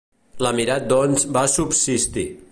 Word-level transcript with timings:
L'emirat 0.45 0.87
doncs 0.93 1.25
va 1.37 1.43
subsistir. 1.57 2.25